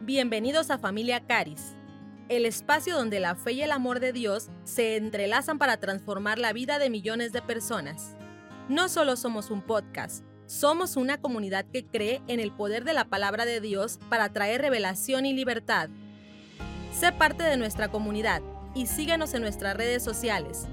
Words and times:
Bienvenidos 0.00 0.70
a 0.70 0.78
Familia 0.78 1.20
Caris, 1.20 1.76
el 2.28 2.46
espacio 2.46 2.96
donde 2.96 3.20
la 3.20 3.36
fe 3.36 3.52
y 3.52 3.62
el 3.62 3.70
amor 3.70 4.00
de 4.00 4.12
Dios 4.12 4.48
se 4.64 4.96
entrelazan 4.96 5.56
para 5.56 5.78
transformar 5.78 6.38
la 6.38 6.52
vida 6.52 6.78
de 6.78 6.90
millones 6.90 7.32
de 7.32 7.40
personas. 7.40 8.16
No 8.68 8.88
solo 8.88 9.16
somos 9.16 9.50
un 9.50 9.62
podcast, 9.62 10.24
somos 10.46 10.96
una 10.96 11.18
comunidad 11.18 11.64
que 11.72 11.86
cree 11.86 12.20
en 12.26 12.40
el 12.40 12.50
poder 12.50 12.84
de 12.84 12.92
la 12.92 13.04
palabra 13.04 13.46
de 13.46 13.60
Dios 13.60 13.98
para 14.10 14.30
traer 14.30 14.60
revelación 14.60 15.26
y 15.26 15.32
libertad. 15.32 15.88
Sé 16.92 17.12
parte 17.12 17.44
de 17.44 17.56
nuestra 17.56 17.88
comunidad 17.88 18.42
y 18.74 18.86
síguenos 18.86 19.32
en 19.32 19.42
nuestras 19.42 19.76
redes 19.76 20.02
sociales, 20.02 20.66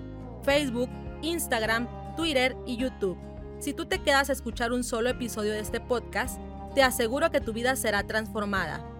Facebook, 0.43 0.89
Instagram, 1.21 1.88
Twitter 2.17 2.57
y 2.65 2.75
YouTube. 2.75 3.19
Si 3.59 3.73
tú 3.73 3.85
te 3.85 3.99
quedas 3.99 4.29
a 4.29 4.33
escuchar 4.33 4.73
un 4.73 4.83
solo 4.83 5.09
episodio 5.09 5.51
de 5.51 5.59
este 5.59 5.79
podcast, 5.79 6.39
te 6.73 6.81
aseguro 6.81 7.29
que 7.29 7.39
tu 7.39 7.53
vida 7.53 7.75
será 7.75 8.03
transformada. 8.07 8.90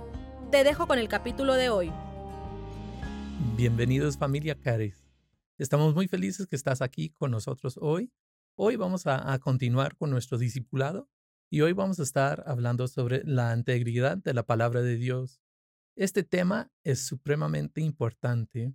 Te 0.52 0.66
dejo 0.66 0.86
con 0.86 1.00
el 1.00 1.08
capítulo 1.08 1.54
de 1.54 1.70
hoy. 1.70 1.94
Bienvenidos 3.56 4.18
familia 4.18 4.54
Caris. 4.54 5.02
Estamos 5.58 5.96
muy 5.96 6.10
felices 6.10 6.46
que 6.46 6.58
estás 6.58 6.82
aquí 6.82 7.12
con 7.12 7.32
nosotros 7.32 7.80
hoy. 7.82 8.12
Hoy 8.56 8.76
vamos 8.76 9.08
a, 9.08 9.40
continuar 9.40 9.96
con 9.96 10.10
nuestro 10.10 10.38
discipulado 10.38 11.08
y 11.50 11.62
hoy 11.62 11.72
vamos 11.72 12.02
a 12.02 12.04
estar 12.04 12.44
hablando 12.48 12.90
sobre 12.90 13.24
la 13.24 13.56
integridad 13.56 14.18
de 14.18 14.34
la 14.34 14.44
palabra 14.44 14.82
de 14.82 14.98
Dios. 14.98 15.40
Este 15.96 16.22
tema 16.22 16.70
es 16.84 17.06
supremamente 17.06 17.80
importante 17.80 18.74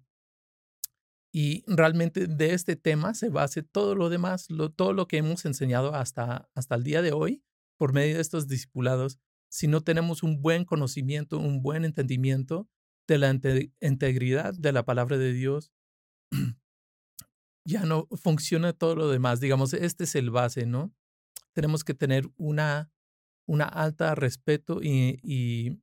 y 1.31 1.63
realmente 1.67 2.27
de 2.27 2.55
este 2.55 2.77
tema 2.77 3.13
se 3.13 3.29
base 3.29 3.63
todo 3.63 3.95
lo 3.95 4.09
demás, 4.09 4.49
todo 4.77 4.95
lo 4.95 5.07
que 5.07 5.19
hemos 5.19 5.45
enseñado 5.45 5.95
hasta, 5.95 6.49
hasta 6.55 6.75
el 6.75 6.85
día 6.85 7.03
de 7.03 7.13
hoy 7.13 7.43
por 7.77 7.93
medio 7.93 8.15
de 8.15 8.23
estos 8.23 8.49
discipulados 8.49 9.21
si 9.49 9.69
no 9.69 9.81
tenemos 9.81 10.23
un 10.23 10.43
buen 10.43 10.65
conocimiento, 10.65 11.39
un 11.39 11.63
buen 11.63 11.85
entendimiento 11.85 12.69
de 13.07 13.19
la 13.19 13.31
integridad 13.81 14.55
de 14.55 14.73
la 14.73 14.85
palabra 14.85 15.19
de 15.19 15.33
Dios, 15.33 15.73
ya 17.65 17.85
no 17.85 18.07
funciona 18.23 18.73
todo 18.73 18.97
lo 18.97 19.09
demás. 19.09 19.41
Digamos, 19.41 19.73
este 19.75 20.05
es 20.05 20.15
el 20.15 20.31
base, 20.31 20.67
¿no? 20.67 20.93
Tenemos 21.53 21.85
que 21.85 21.95
tener 21.95 22.29
una, 22.37 22.91
una 23.47 23.65
alta 23.65 24.15
respeto 24.15 24.81
y, 24.83 25.81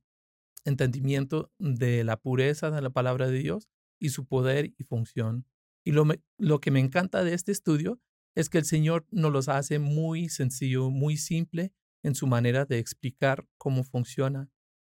entendimiento 0.66 1.52
de 1.58 2.04
la 2.04 2.16
pureza 2.16 2.70
de 2.70 2.80
la 2.80 2.88
palabra 2.88 3.28
de 3.28 3.38
Dios 3.38 3.68
y 4.00 4.08
su 4.08 4.24
poder 4.24 4.72
y 4.78 4.84
función. 4.84 5.46
Y 5.84 5.92
lo, 5.92 6.06
lo 6.38 6.58
que 6.58 6.70
me 6.70 6.80
encanta 6.80 7.22
de 7.22 7.34
este 7.34 7.52
estudio 7.52 8.00
es 8.34 8.48
que 8.48 8.56
el 8.56 8.64
Señor 8.64 9.06
nos 9.10 9.30
los 9.30 9.48
hace 9.50 9.78
muy 9.78 10.30
sencillo, 10.30 10.88
muy 10.88 11.18
simple 11.18 11.74
en 12.04 12.14
su 12.14 12.26
manera 12.28 12.66
de 12.66 12.78
explicar 12.78 13.48
cómo 13.58 13.82
funciona 13.82 14.48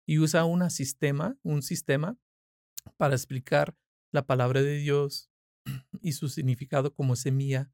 y 0.07 0.19
usa 0.19 0.45
una 0.45 0.71
sistema, 0.71 1.39
un 1.43 1.63
sistema 1.63 2.19
para 2.97 3.15
explicar 3.15 3.75
la 4.13 4.27
palabra 4.27 4.61
de 4.61 4.77
Dios 4.77 5.31
y 6.03 6.13
su 6.13 6.29
significado 6.29 6.93
como 6.93 7.17
semilla, 7.17 7.71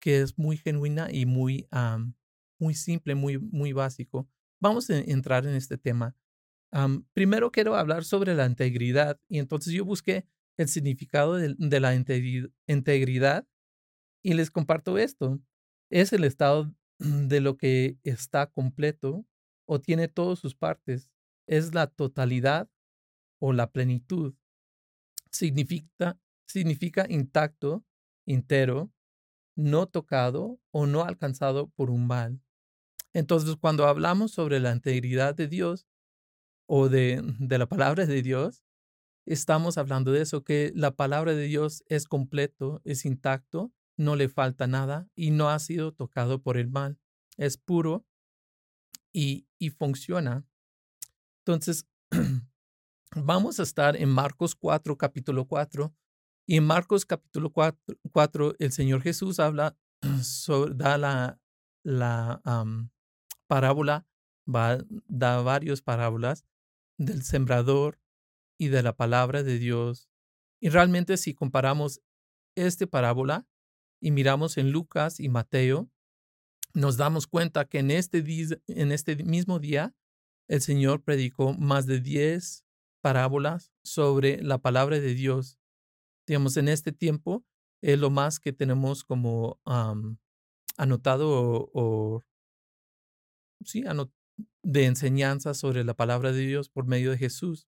que 0.00 0.20
es 0.20 0.36
muy 0.36 0.56
genuina 0.56 1.08
y 1.10 1.26
muy, 1.26 1.68
muy 2.58 2.74
simple, 2.74 3.14
muy, 3.14 3.38
muy 3.38 3.72
básico. 3.72 4.28
Vamos 4.60 4.90
a 4.90 4.98
entrar 4.98 5.46
en 5.46 5.54
este 5.54 5.78
tema. 5.78 6.16
primero 7.12 7.50
quiero 7.52 7.76
hablar 7.76 8.04
sobre 8.04 8.34
la 8.34 8.46
integridad 8.46 9.18
y 9.28 9.38
entonces 9.38 9.72
yo 9.72 9.84
busqué 9.84 10.26
el 10.56 10.68
significado 10.68 11.34
de, 11.34 11.54
de 11.56 11.80
la 11.80 11.94
integridad 11.94 13.46
y 14.24 14.34
les 14.34 14.50
comparto 14.50 14.98
esto. 14.98 15.40
Es 15.90 16.12
el 16.12 16.24
estado 16.24 16.74
de 16.98 17.40
lo 17.40 17.56
que 17.56 17.98
está 18.04 18.46
completo 18.46 19.26
o 19.66 19.80
tiene 19.80 20.08
todas 20.08 20.38
sus 20.38 20.54
partes. 20.54 21.10
Es 21.46 21.74
la 21.74 21.86
totalidad 21.86 22.68
o 23.38 23.52
la 23.52 23.70
plenitud. 23.70 24.34
Significa, 25.30 26.18
significa 26.46 27.06
intacto, 27.08 27.84
entero, 28.26 28.90
no 29.56 29.86
tocado 29.86 30.60
o 30.70 30.86
no 30.86 31.02
alcanzado 31.02 31.68
por 31.70 31.90
un 31.90 32.06
mal. 32.06 32.40
Entonces, 33.12 33.56
cuando 33.56 33.86
hablamos 33.86 34.32
sobre 34.32 34.60
la 34.60 34.72
integridad 34.72 35.34
de 35.34 35.48
Dios 35.48 35.86
o 36.66 36.88
de, 36.88 37.22
de 37.38 37.58
la 37.58 37.66
palabra 37.66 38.06
de 38.06 38.22
Dios, 38.22 38.62
estamos 39.24 39.78
hablando 39.78 40.12
de 40.12 40.22
eso, 40.22 40.44
que 40.44 40.72
la 40.74 40.92
palabra 40.92 41.34
de 41.34 41.44
Dios 41.44 41.82
es 41.88 42.06
completo, 42.06 42.82
es 42.84 43.04
intacto 43.04 43.72
no 43.96 44.16
le 44.16 44.28
falta 44.28 44.66
nada 44.66 45.08
y 45.14 45.30
no 45.30 45.48
ha 45.48 45.58
sido 45.58 45.92
tocado 45.92 46.42
por 46.42 46.56
el 46.56 46.68
mal. 46.68 46.98
Es 47.36 47.56
puro 47.56 48.06
y, 49.12 49.46
y 49.58 49.70
funciona. 49.70 50.46
Entonces, 51.44 51.86
vamos 53.14 53.60
a 53.60 53.62
estar 53.62 53.96
en 53.96 54.08
Marcos 54.08 54.54
4, 54.54 54.96
capítulo 54.96 55.46
4. 55.46 55.94
Y 56.46 56.56
en 56.56 56.64
Marcos 56.64 57.04
capítulo 57.04 57.52
4, 57.52 58.54
el 58.58 58.72
Señor 58.72 59.02
Jesús 59.02 59.40
habla, 59.40 59.76
sobre, 60.22 60.74
da 60.74 60.98
la, 60.98 61.40
la 61.82 62.40
parábola, 63.46 64.06
va, 64.46 64.78
da 65.08 65.40
varias 65.40 65.82
parábolas 65.82 66.44
del 66.98 67.22
sembrador 67.22 68.00
y 68.58 68.68
de 68.68 68.82
la 68.82 68.96
palabra 68.96 69.42
de 69.42 69.58
Dios. 69.58 70.08
Y 70.60 70.68
realmente 70.68 71.16
si 71.16 71.34
comparamos 71.34 72.00
esta 72.54 72.86
parábola 72.86 73.46
y 74.00 74.10
miramos 74.10 74.56
en 74.56 74.72
Lucas 74.72 75.20
y 75.20 75.28
Mateo, 75.28 75.88
nos 76.74 76.96
damos 76.96 77.26
cuenta 77.26 77.64
que 77.64 77.78
en 77.78 77.90
este, 77.90 78.22
en 78.66 78.92
este 78.92 79.16
mismo 79.24 79.58
día 79.58 79.94
el 80.48 80.60
Señor 80.60 81.02
predicó 81.02 81.54
más 81.54 81.86
de 81.86 82.00
10 82.00 82.64
parábolas 83.00 83.72
sobre 83.82 84.42
la 84.42 84.58
palabra 84.58 85.00
de 85.00 85.14
Dios. 85.14 85.58
Digamos, 86.26 86.56
en 86.56 86.68
este 86.68 86.92
tiempo 86.92 87.44
es 87.82 87.98
lo 87.98 88.10
más 88.10 88.40
que 88.40 88.52
tenemos 88.52 89.04
como 89.04 89.60
anotado 90.76 91.30
o, 91.30 91.70
o 91.72 92.24
sí, 93.64 93.84
de 94.62 94.84
enseñanza 94.84 95.54
sobre 95.54 95.84
la 95.84 95.94
palabra 95.94 96.32
de 96.32 96.40
Dios 96.40 96.68
por 96.68 96.86
medio 96.86 97.12
de 97.12 97.18
Jesús. 97.18 97.68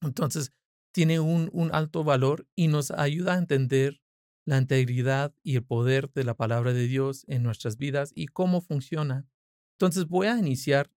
Entonces, 0.00 0.50
tiene 0.92 1.18
un, 1.20 1.50
un 1.52 1.74
alto 1.74 2.04
valor 2.04 2.46
y 2.54 2.68
nos 2.68 2.90
ayuda 2.90 3.34
a 3.34 3.38
entender 3.38 4.00
la 4.44 4.58
integridad 4.58 5.34
y 5.42 5.56
el 5.56 5.64
poder 5.64 6.10
de 6.12 6.24
la 6.24 6.34
palabra 6.34 6.72
de 6.72 6.86
Dios 6.86 7.24
en 7.28 7.42
nuestras 7.42 7.78
vidas 7.78 8.12
y 8.14 8.26
cómo 8.26 8.60
funciona. 8.60 9.26
Entonces 9.78 10.06
voy 10.06 10.26
a 10.26 10.38
iniciar. 10.38 10.90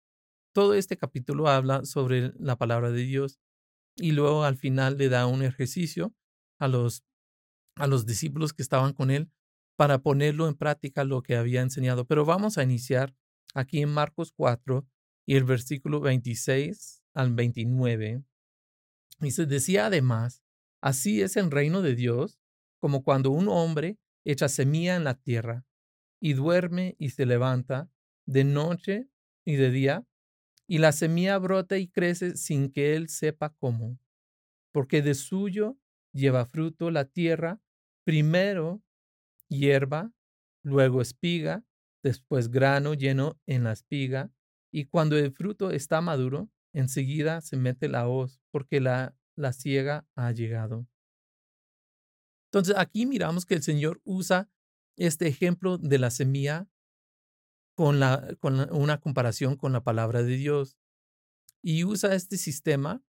Todo 0.54 0.74
este 0.74 0.96
capítulo 0.96 1.50
habla 1.50 1.84
sobre 1.84 2.32
la 2.40 2.56
palabra 2.56 2.90
de 2.90 3.04
Dios 3.04 3.40
y 3.98 4.14
luego 4.14 4.46
al 4.46 4.56
final 4.56 4.98
le 4.98 5.10
da 5.10 5.28
un 5.28 5.44
ejercicio 5.44 6.14
a 6.60 6.70
los, 6.70 7.04
a 7.76 7.88
los 7.88 8.06
discípulos 8.06 8.54
que 8.54 8.62
estaban 8.62 8.94
con 8.94 9.12
él 9.12 9.30
para 9.76 10.00
ponerlo 10.00 10.48
en 10.48 10.56
práctica 10.56 11.04
lo 11.04 11.22
que 11.22 11.36
había 11.36 11.62
enseñado. 11.62 12.06
Pero 12.06 12.24
vamos 12.24 12.58
a 12.58 12.64
iniciar 12.64 13.14
aquí 13.54 13.82
en 13.82 13.90
Marcos 13.90 14.32
4 14.32 14.88
y 15.26 15.36
el 15.36 15.44
versículo 15.44 16.00
26 16.00 17.04
al 17.14 17.34
29. 17.34 18.24
Y 19.22 19.32
se 19.32 19.46
decía 19.46 19.88
además, 19.88 20.42
así 20.82 21.22
es 21.22 21.36
el 21.36 21.52
reino 21.52 21.82
de 21.82 21.96
Dios 21.96 22.40
como 22.86 23.04
cuando 23.04 23.32
un 23.32 23.48
hombre 23.50 23.98
echa 24.24 24.48
semilla 24.48 24.96
en 24.96 25.06
la 25.06 25.16
tierra 25.16 25.66
y 26.22 26.34
duerme 26.34 26.96
y 27.00 27.10
se 27.10 27.26
levanta 27.26 27.90
de 28.28 28.44
noche 28.44 29.10
y 29.44 29.56
de 29.56 29.72
día, 29.72 30.06
y 30.68 30.78
la 30.78 30.92
semilla 30.92 31.40
brota 31.40 31.80
y 31.80 31.88
crece 31.88 32.38
sin 32.38 32.72
que 32.72 32.96
él 32.96 33.10
sepa 33.10 33.50
cómo, 33.58 33.98
porque 34.72 35.02
de 35.02 35.16
suyo 35.16 35.80
lleva 36.14 36.46
fruto 36.46 36.92
la 36.92 37.06
tierra, 37.06 37.60
primero 38.06 38.84
hierba, 39.50 40.12
luego 40.64 41.02
espiga, 41.02 41.66
después 42.04 42.52
grano 42.52 42.94
lleno 42.94 43.42
en 43.48 43.64
la 43.64 43.72
espiga, 43.72 44.32
y 44.72 44.86
cuando 44.86 45.18
el 45.18 45.32
fruto 45.32 45.72
está 45.72 46.02
maduro, 46.02 46.52
enseguida 46.72 47.42
se 47.42 47.58
mete 47.58 47.90
la 47.90 48.08
hoz, 48.08 48.40
porque 48.52 48.80
la, 48.80 49.16
la 49.36 49.54
ciega 49.54 50.06
ha 50.16 50.32
llegado. 50.34 50.88
Entonces 52.56 52.78
aquí 52.78 53.06
miramos 53.06 53.46
que 53.46 53.56
el 53.56 53.64
Señor 53.64 54.00
usa 54.06 54.50
este 54.96 55.28
ejemplo 55.28 55.78
de 55.78 56.00
la 56.00 56.10
semilla 56.10 56.70
con, 57.76 58.00
la, 58.00 58.34
con 58.40 58.74
una 58.74 59.02
comparación 59.02 59.58
con 59.58 59.74
la 59.74 59.84
palabra 59.84 60.24
de 60.24 60.38
Dios 60.38 60.78
y 61.62 61.84
usa 61.84 62.16
este 62.16 62.38
sistema 62.38 63.04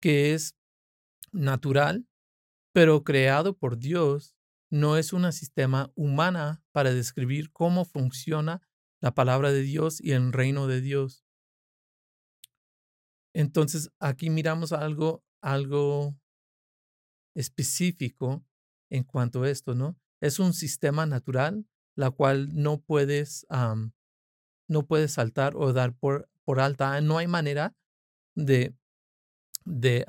que 0.00 0.32
es 0.32 0.56
natural, 1.32 2.06
pero 2.72 3.02
creado 3.02 3.58
por 3.58 3.78
Dios. 3.78 4.36
No 4.70 4.96
es 4.96 5.12
un 5.12 5.32
sistema 5.32 5.90
humana 5.96 6.62
para 6.70 6.94
describir 6.94 7.50
cómo 7.50 7.84
funciona 7.84 8.62
la 9.00 9.12
palabra 9.12 9.50
de 9.50 9.62
Dios 9.62 10.00
y 10.00 10.12
el 10.12 10.32
reino 10.32 10.68
de 10.68 10.80
Dios. 10.80 11.24
Entonces 13.34 13.90
aquí 13.98 14.30
miramos 14.30 14.70
algo, 14.70 15.24
algo 15.40 16.16
específico 17.34 18.46
en 18.92 19.04
cuanto 19.04 19.42
a 19.42 19.50
esto, 19.50 19.74
¿no? 19.74 19.96
Es 20.20 20.38
un 20.38 20.52
sistema 20.52 21.06
natural, 21.06 21.66
la 21.96 22.10
cual 22.10 22.50
no 22.52 22.82
puedes, 22.82 23.46
no 24.68 24.86
puedes 24.86 25.12
saltar 25.12 25.56
o 25.56 25.72
dar 25.72 25.94
por, 25.94 26.28
por 26.44 26.60
alta. 26.60 27.00
No 27.00 27.16
hay 27.16 27.26
manera 27.26 27.74
de, 28.36 28.74
de, 29.64 30.04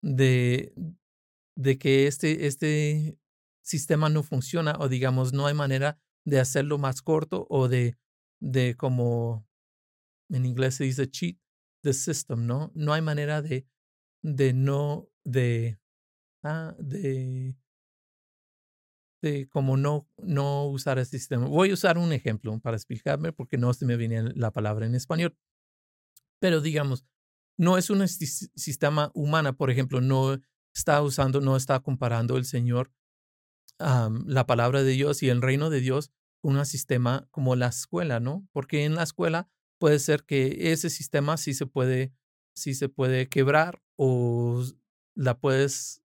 de, 0.00 0.72
de 1.56 1.78
que 1.78 2.06
este, 2.06 2.46
este 2.46 3.18
sistema 3.64 4.08
no 4.08 4.22
funciona 4.22 4.76
o 4.78 4.88
digamos 4.88 5.32
no 5.32 5.46
hay 5.46 5.54
manera 5.54 5.98
de 6.24 6.38
hacerlo 6.38 6.78
más 6.78 7.02
corto 7.02 7.46
o 7.50 7.68
de, 7.68 7.96
de 8.40 8.76
como 8.76 9.46
en 10.30 10.46
inglés 10.46 10.76
se 10.76 10.84
dice 10.84 11.10
cheat 11.10 11.36
the 11.82 11.92
system, 11.92 12.46
¿no? 12.46 12.70
No 12.74 12.92
hay 12.92 13.02
manera 13.02 13.42
de, 13.42 13.66
de 14.22 14.52
no, 14.52 15.08
de, 15.24 15.81
ah, 16.42 16.74
de, 16.78 17.56
de 19.22 19.48
no, 19.54 20.08
no 20.18 20.66
usar 20.66 20.98
el 20.98 21.06
sistema. 21.06 21.46
Voy 21.46 21.70
a 21.70 21.74
usar 21.74 21.98
un 21.98 22.12
ejemplo 22.12 22.58
para 22.60 22.76
explicarme 22.76 23.32
porque 23.32 23.58
no 23.58 23.72
se 23.72 23.86
me 23.86 23.96
viene 23.96 24.32
la 24.34 24.50
palabra 24.50 24.86
en 24.86 24.94
español. 24.94 25.36
Pero 26.40 26.60
digamos, 26.60 27.04
no 27.56 27.78
es 27.78 27.90
un 27.90 28.06
sistema 28.08 29.10
humano, 29.14 29.56
por 29.56 29.70
ejemplo, 29.70 30.00
no 30.00 30.40
está 30.74 31.02
usando, 31.02 31.40
no 31.40 31.56
está 31.56 31.80
comparando 31.80 32.36
el 32.36 32.44
Señor 32.44 32.92
la 33.78 34.46
palabra 34.46 34.82
de 34.82 34.92
Dios 34.92 35.22
y 35.22 35.28
el 35.28 35.42
reino 35.42 35.70
de 35.70 35.80
Dios 35.80 36.12
con 36.40 36.56
un 36.56 36.66
sistema 36.66 37.26
como 37.30 37.56
la 37.56 37.68
escuela, 37.68 38.20
¿no? 38.20 38.46
Porque 38.52 38.84
en 38.84 38.94
la 38.94 39.02
escuela 39.02 39.48
puede 39.78 39.98
ser 39.98 40.24
que 40.24 40.72
ese 40.72 40.90
sistema 40.90 41.36
sí 41.36 41.54
se 41.54 41.66
puede, 41.66 42.12
sí 42.54 42.74
se 42.74 42.88
puede 42.88 43.28
quebrar 43.28 43.82
o 43.96 44.62
la 45.14 45.38
puedes, 45.38 46.01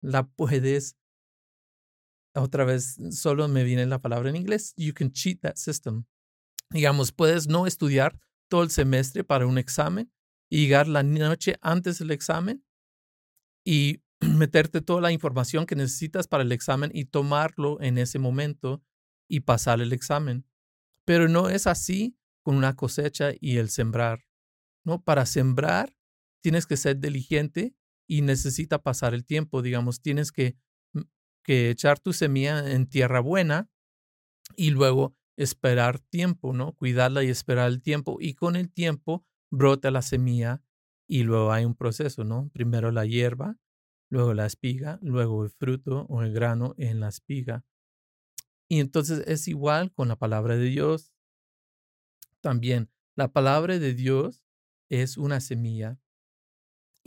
la 0.00 0.26
puedes, 0.36 0.96
otra 2.34 2.64
vez, 2.64 2.96
solo 3.10 3.48
me 3.48 3.64
viene 3.64 3.86
la 3.86 4.00
palabra 4.00 4.30
en 4.30 4.36
inglés, 4.36 4.74
you 4.76 4.94
can 4.94 5.10
cheat 5.12 5.40
that 5.40 5.56
system. 5.56 6.04
Digamos, 6.70 7.12
puedes 7.12 7.48
no 7.48 7.66
estudiar 7.66 8.18
todo 8.48 8.62
el 8.62 8.70
semestre 8.70 9.24
para 9.24 9.46
un 9.46 9.58
examen 9.58 10.12
y 10.50 10.62
llegar 10.62 10.88
la 10.88 11.02
noche 11.02 11.56
antes 11.60 11.98
del 11.98 12.10
examen 12.10 12.64
y 13.64 14.02
meterte 14.20 14.80
toda 14.80 15.00
la 15.00 15.12
información 15.12 15.66
que 15.66 15.76
necesitas 15.76 16.26
para 16.26 16.42
el 16.42 16.52
examen 16.52 16.90
y 16.94 17.06
tomarlo 17.06 17.80
en 17.80 17.98
ese 17.98 18.18
momento 18.18 18.82
y 19.28 19.40
pasar 19.40 19.80
el 19.80 19.92
examen. 19.92 20.46
Pero 21.04 21.28
no 21.28 21.48
es 21.50 21.66
así 21.66 22.16
con 22.42 22.56
una 22.56 22.76
cosecha 22.76 23.32
y 23.40 23.58
el 23.58 23.68
sembrar. 23.68 24.26
¿no? 24.84 25.02
Para 25.02 25.26
sembrar 25.26 25.94
tienes 26.40 26.66
que 26.66 26.76
ser 26.76 26.98
diligente 26.98 27.74
y 28.08 28.22
necesita 28.22 28.82
pasar 28.82 29.14
el 29.14 29.24
tiempo. 29.24 29.62
Digamos, 29.62 30.00
tienes 30.00 30.32
que, 30.32 30.56
mm, 30.94 31.02
que 31.44 31.70
echar 31.70 32.00
tu 32.00 32.12
semilla 32.12 32.72
en 32.72 32.88
tierra 32.88 33.20
buena 33.20 33.70
y 34.56 34.70
luego 34.70 35.14
esperar 35.36 36.00
tiempo, 36.00 36.52
¿no? 36.52 36.72
Cuidarla 36.72 37.22
y 37.22 37.28
esperar 37.28 37.68
el 37.68 37.82
tiempo. 37.82 38.16
Y 38.18 38.34
con 38.34 38.56
el 38.56 38.72
tiempo 38.72 39.24
brota 39.50 39.90
la 39.92 40.02
semilla 40.02 40.62
y 41.06 41.22
luego 41.22 41.52
hay 41.52 41.64
un 41.64 41.74
proceso, 41.76 42.24
¿no? 42.24 42.50
Primero 42.52 42.90
la 42.90 43.06
hierba, 43.06 43.56
luego 44.10 44.34
la 44.34 44.46
espiga, 44.46 44.98
luego 45.02 45.44
el 45.44 45.50
fruto 45.50 46.06
o 46.08 46.22
el 46.22 46.32
grano 46.32 46.74
en 46.78 47.00
la 47.00 47.08
espiga. 47.08 47.64
Y 48.68 48.80
entonces 48.80 49.22
es 49.26 49.48
igual 49.48 49.92
con 49.92 50.08
la 50.08 50.16
palabra 50.16 50.56
de 50.56 50.64
Dios. 50.64 51.12
También 52.40 52.90
la 53.16 53.28
palabra 53.28 53.78
de 53.78 53.94
Dios 53.94 54.44
es 54.88 55.16
una 55.18 55.40
semilla 55.40 55.98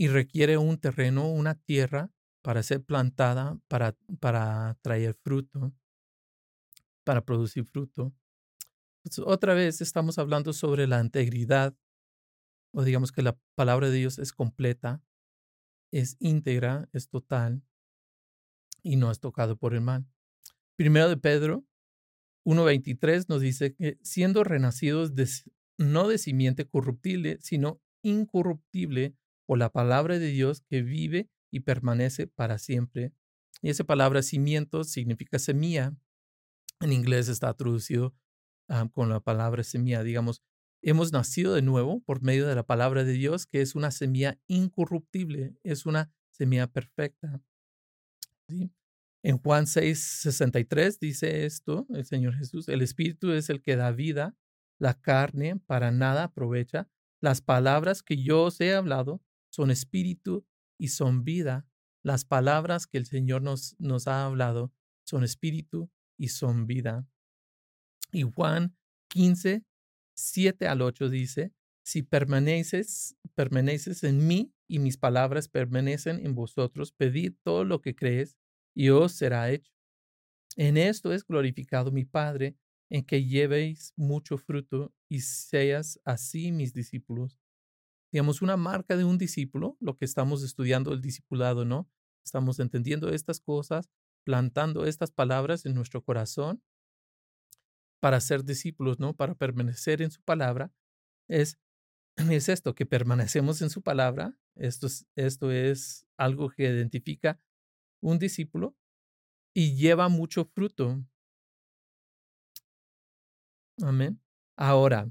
y 0.01 0.07
requiere 0.07 0.57
un 0.57 0.79
terreno, 0.79 1.29
una 1.29 1.53
tierra 1.53 2.09
para 2.41 2.63
ser 2.63 2.83
plantada, 2.83 3.59
para, 3.67 3.95
para 4.19 4.75
traer 4.81 5.13
fruto, 5.13 5.75
para 7.03 7.23
producir 7.23 7.65
fruto. 7.65 8.11
Pues, 9.03 9.19
otra 9.19 9.53
vez 9.53 9.79
estamos 9.79 10.17
hablando 10.17 10.53
sobre 10.53 10.87
la 10.87 10.99
integridad, 10.99 11.75
o 12.73 12.83
digamos 12.83 13.11
que 13.11 13.21
la 13.21 13.37
palabra 13.53 13.91
de 13.91 13.97
Dios 13.97 14.17
es 14.17 14.33
completa, 14.33 15.03
es 15.91 16.17
íntegra, 16.17 16.89
es 16.93 17.07
total 17.07 17.61
y 18.81 18.95
no 18.95 19.11
es 19.11 19.19
tocado 19.19 19.55
por 19.55 19.75
el 19.75 19.81
mal. 19.81 20.07
Primero 20.77 21.09
de 21.09 21.17
Pedro 21.17 21.63
1.23 22.43 23.25
nos 23.29 23.41
dice 23.41 23.75
que 23.75 23.99
siendo 24.01 24.43
renacidos 24.43 25.11
no 25.77 26.07
de 26.07 26.17
simiente 26.17 26.67
corruptible, 26.67 27.37
sino 27.39 27.79
incorruptible 28.01 29.15
por 29.51 29.57
la 29.57 29.69
palabra 29.69 30.17
de 30.17 30.27
Dios 30.27 30.61
que 30.61 30.81
vive 30.81 31.29
y 31.51 31.59
permanece 31.59 32.25
para 32.25 32.57
siempre. 32.57 33.11
Y 33.61 33.69
esa 33.69 33.83
palabra 33.83 34.21
cimiento 34.21 34.85
significa 34.85 35.39
semilla. 35.39 35.93
En 36.79 36.93
inglés 36.93 37.27
está 37.27 37.53
traducido 37.53 38.15
ah, 38.69 38.87
con 38.93 39.09
la 39.09 39.19
palabra 39.19 39.61
semilla. 39.65 40.03
Digamos, 40.03 40.41
hemos 40.81 41.11
nacido 41.11 41.53
de 41.53 41.63
nuevo 41.63 41.99
por 41.99 42.21
medio 42.21 42.47
de 42.47 42.55
la 42.55 42.63
palabra 42.63 43.03
de 43.03 43.11
Dios, 43.11 43.45
que 43.45 43.59
es 43.59 43.75
una 43.75 43.91
semilla 43.91 44.39
incorruptible, 44.47 45.57
es 45.63 45.85
una 45.85 46.13
semilla 46.29 46.67
perfecta. 46.67 47.41
En 48.47 49.37
Juan 49.37 49.67
6, 49.67 49.99
63 50.21 50.97
dice 50.97 51.45
esto, 51.45 51.87
el 51.89 52.05
Señor 52.05 52.35
Jesús, 52.35 52.69
el 52.69 52.81
Espíritu 52.81 53.33
es 53.33 53.49
el 53.49 53.61
que 53.61 53.75
da 53.75 53.91
vida, 53.91 54.33
la 54.79 54.93
carne 54.93 55.57
para 55.57 55.91
nada 55.91 56.23
aprovecha. 56.23 56.87
Las 57.19 57.41
palabras 57.41 58.01
que 58.01 58.15
yo 58.15 58.43
os 58.43 58.61
he 58.61 58.73
hablado 58.73 59.21
son 59.51 59.69
espíritu 59.69 60.45
y 60.79 60.87
son 60.87 61.23
vida. 61.23 61.67
Las 62.03 62.25
palabras 62.25 62.87
que 62.87 62.97
el 62.97 63.05
Señor 63.05 63.43
nos, 63.43 63.75
nos 63.79 64.07
ha 64.07 64.25
hablado 64.25 64.73
son 65.03 65.23
espíritu 65.23 65.91
y 66.17 66.29
son 66.29 66.65
vida. 66.65 67.07
Y 68.11 68.23
Juan 68.23 68.75
15, 69.09 69.63
7 70.15 70.67
al 70.67 70.81
8 70.81 71.09
dice, 71.09 71.53
si 71.83 72.03
permaneces, 72.03 73.15
permaneces 73.35 74.03
en 74.03 74.25
mí 74.27 74.53
y 74.67 74.79
mis 74.79 74.97
palabras 74.97 75.47
permanecen 75.47 76.25
en 76.25 76.35
vosotros, 76.35 76.91
pedid 76.91 77.33
todo 77.43 77.63
lo 77.63 77.81
que 77.81 77.95
crees 77.95 78.37
y 78.73 78.89
os 78.89 79.13
será 79.13 79.51
hecho. 79.51 79.73
En 80.57 80.77
esto 80.77 81.13
es 81.13 81.25
glorificado 81.25 81.91
mi 81.91 82.05
Padre, 82.05 82.55
en 82.89 83.03
que 83.03 83.25
llevéis 83.25 83.93
mucho 83.95 84.37
fruto 84.37 84.93
y 85.09 85.21
seas 85.21 85.99
así 86.03 86.51
mis 86.51 86.73
discípulos. 86.73 87.40
Digamos, 88.11 88.41
una 88.41 88.57
marca 88.57 88.97
de 88.97 89.05
un 89.05 89.17
discípulo, 89.17 89.77
lo 89.79 89.95
que 89.95 90.05
estamos 90.05 90.43
estudiando 90.43 90.93
el 90.93 91.01
discipulado, 91.01 91.63
¿no? 91.65 91.89
Estamos 92.23 92.59
entendiendo 92.59 93.09
estas 93.09 93.39
cosas, 93.39 93.89
plantando 94.23 94.85
estas 94.85 95.11
palabras 95.11 95.65
en 95.65 95.73
nuestro 95.73 96.03
corazón 96.03 96.61
para 98.01 98.19
ser 98.19 98.43
discípulos, 98.43 98.99
¿no? 98.99 99.15
Para 99.15 99.35
permanecer 99.35 100.01
en 100.01 100.11
su 100.11 100.21
palabra. 100.23 100.73
Es, 101.29 101.57
es 102.29 102.49
esto, 102.49 102.75
que 102.75 102.85
permanecemos 102.85 103.61
en 103.61 103.69
su 103.69 103.81
palabra. 103.81 104.37
Esto 104.55 104.87
es, 104.87 105.07
esto 105.15 105.51
es 105.51 106.05
algo 106.17 106.49
que 106.49 106.63
identifica 106.63 107.39
un 108.01 108.19
discípulo 108.19 108.75
y 109.53 109.75
lleva 109.75 110.09
mucho 110.09 110.45
fruto. 110.45 111.03
Amén. 113.81 114.21
Ahora, 114.57 115.09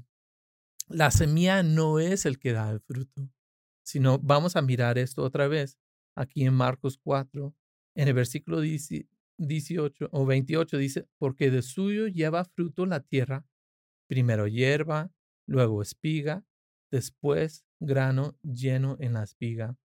la 0.93 1.11
semilla 1.11 1.63
no 1.63 1.99
es 1.99 2.25
el 2.25 2.39
que 2.39 2.53
da 2.53 2.69
el 2.69 2.79
fruto, 2.79 3.29
sino 3.83 4.19
vamos 4.19 4.55
a 4.55 4.61
mirar 4.61 4.97
esto 4.97 5.23
otra 5.23 5.47
vez 5.47 5.77
aquí 6.15 6.45
en 6.45 6.53
Marcos 6.53 6.97
4, 6.97 7.55
en 7.95 8.07
el 8.07 8.13
versículo 8.13 8.61
18 8.61 10.09
o 10.11 10.25
28 10.25 10.77
dice, 10.77 11.07
porque 11.17 11.51
de 11.51 11.61
suyo 11.61 12.07
lleva 12.07 12.45
fruto 12.45 12.85
la 12.85 13.01
tierra, 13.01 13.45
primero 14.07 14.47
hierba, 14.47 15.11
luego 15.47 15.81
espiga, 15.81 16.45
después 16.91 17.65
grano 17.79 18.37
lleno 18.43 18.97
en 18.99 19.13
la 19.13 19.23
espiga. 19.23 19.77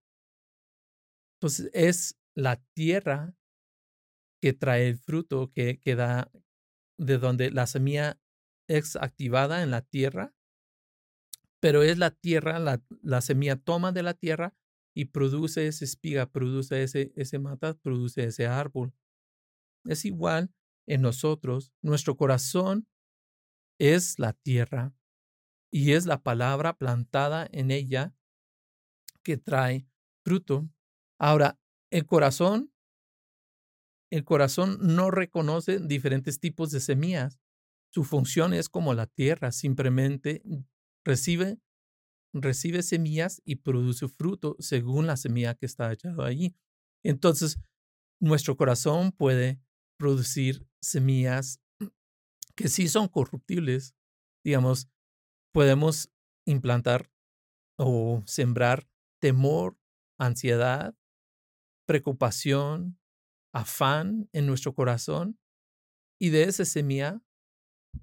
Entonces 1.37 1.71
es 1.73 2.19
la 2.35 2.57
tierra 2.75 3.35
que 4.41 4.53
trae 4.53 4.89
el 4.89 4.99
fruto, 4.99 5.51
que, 5.53 5.81
que 5.81 5.95
da 5.95 6.31
de 6.99 7.19
donde 7.19 7.51
la 7.51 7.67
semilla 7.67 8.21
es 8.69 8.97
activada 8.97 9.63
en 9.63 9.71
la 9.71 9.83
tierra, 9.83 10.36
pero 11.67 11.83
es 11.83 11.99
la 11.99 12.13
tierra, 12.13 12.61
la, 12.61 12.81
la 13.03 13.21
semilla 13.21 13.57
toma 13.57 13.91
de 13.91 14.05
la 14.05 14.15
tierra 14.15 14.55
y 14.95 15.07
produce 15.07 15.67
esa 15.67 15.85
espiga, 15.85 16.31
produce 16.31 16.85
ese, 16.85 17.13
ese 17.17 17.41
mata, 17.41 17.75
produce 17.75 18.23
ese 18.23 18.47
árbol. 18.47 18.95
Es 19.85 20.05
igual 20.05 20.55
en 20.87 21.03
nosotros, 21.03 21.73
nuestro 21.83 22.17
corazón 22.17 22.87
es 23.81 24.21
la 24.21 24.33
tierra 24.33 24.95
y 25.73 25.95
es 25.95 26.07
la 26.07 26.23
palabra 26.23 26.79
plantada 26.79 27.49
en 27.51 27.73
ella 27.73 28.15
que 29.25 29.37
trae 29.37 29.89
fruto. 30.25 30.71
Ahora, 31.19 31.59
el 31.91 32.07
corazón, 32.07 32.73
el 34.13 34.23
corazón 34.23 34.79
no 34.83 35.11
reconoce 35.11 35.81
diferentes 35.81 36.39
tipos 36.39 36.71
de 36.71 36.79
semillas. 36.79 37.41
Su 37.93 38.05
función 38.05 38.55
es 38.55 38.69
como 38.69 38.95
la 38.95 39.09
tierra, 39.09 39.51
simplemente 39.51 40.43
recibe, 41.07 41.59
recibe 42.35 42.83
semillas 42.83 43.41
y 43.45 43.57
produce 43.57 44.09
fruto 44.09 44.57
según 44.59 45.07
la 45.07 45.17
semilla 45.17 45.55
que 45.55 45.67
está 45.67 45.91
echada 45.93 46.27
allí. 46.27 46.55
Entonces, 47.03 47.59
nuestro 48.21 48.57
corazón 48.57 49.13
puede 49.13 49.61
producir 49.99 50.67
semillas 50.81 51.63
que 52.57 52.69
sí 52.69 52.89
son 52.89 53.09
corruptibles. 53.09 53.95
Digamos, 54.45 54.91
podemos 55.55 56.11
implantar 56.47 57.11
o 57.79 58.23
sembrar 58.27 58.89
temor, 59.21 59.79
ansiedad, 60.19 60.95
preocupación, 61.87 62.99
afán 63.55 64.29
en 64.33 64.47
nuestro 64.47 64.75
corazón 64.75 65.39
y 66.21 66.31
de 66.31 66.45
esa 66.45 66.65
semilla 66.65 67.23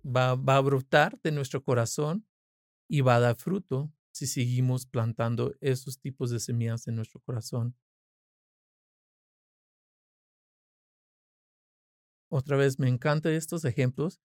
va, 0.03 0.35
va, 0.35 0.57
a 0.57 0.61
brotar 0.61 1.19
de 1.21 1.31
nuestro 1.31 1.63
corazón 1.63 2.27
y 2.93 3.01
va 3.01 3.15
a 3.15 3.19
dar 3.19 3.35
fruto 3.35 3.91
si 4.11 4.27
seguimos 4.27 4.85
plantando 4.85 5.55
esos 5.61 5.97
tipos 5.97 6.29
de 6.29 6.39
semillas 6.39 6.87
en 6.87 6.95
nuestro 6.95 7.19
corazón. 7.21 7.75
Otra 12.29 12.55
vez, 12.55 12.77
me 12.77 12.87
encantan 12.87 13.33
estos 13.33 13.65
ejemplos 13.65 14.21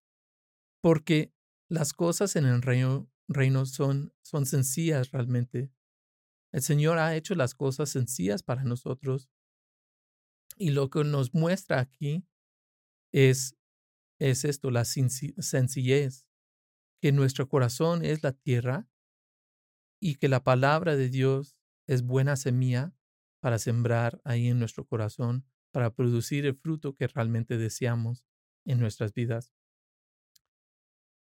porque 0.82 1.32
las 1.70 1.94
cosas 1.94 2.36
en 2.36 2.44
el 2.44 2.60
reino, 2.60 3.10
reino 3.26 3.64
son, 3.64 4.12
son 4.20 4.44
sencillas 4.44 5.12
realmente. 5.12 5.72
El 6.52 6.60
Señor 6.60 6.98
ha 6.98 7.16
hecho 7.16 7.34
las 7.34 7.54
cosas 7.54 7.88
sencillas 7.88 8.42
para 8.42 8.64
nosotros. 8.64 9.30
Y 10.58 10.72
lo 10.72 10.90
que 10.90 11.04
nos 11.04 11.32
muestra 11.32 11.80
aquí 11.80 12.22
es, 13.12 13.56
es 14.18 14.44
esto, 14.44 14.70
la 14.70 14.84
sencillez, 14.84 16.27
que 17.00 17.12
nuestro 17.12 17.48
corazón 17.48 18.04
es 18.04 18.22
la 18.22 18.32
tierra 18.32 18.88
y 20.00 20.16
que 20.16 20.28
la 20.28 20.44
palabra 20.44 20.96
de 20.96 21.08
Dios 21.08 21.56
es 21.86 22.02
buena 22.02 22.36
semilla 22.36 22.94
para 23.40 23.58
sembrar 23.58 24.20
ahí 24.24 24.48
en 24.48 24.58
nuestro 24.58 24.84
corazón, 24.84 25.44
para 25.70 25.94
producir 25.94 26.44
el 26.46 26.56
fruto 26.56 26.94
que 26.94 27.06
realmente 27.06 27.56
deseamos 27.56 28.24
en 28.64 28.80
nuestras 28.80 29.12
vidas. 29.12 29.52